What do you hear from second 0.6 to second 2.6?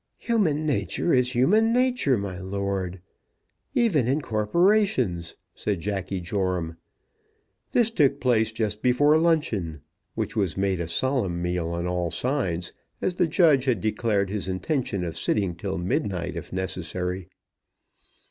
nature is human nature, my